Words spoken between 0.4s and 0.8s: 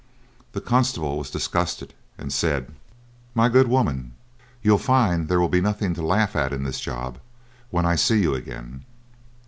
The